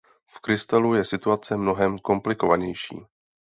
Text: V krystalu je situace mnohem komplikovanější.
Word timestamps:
V 0.29 0.39
krystalu 0.41 0.93
je 0.95 1.05
situace 1.05 1.57
mnohem 1.57 1.99
komplikovanější. 1.99 2.99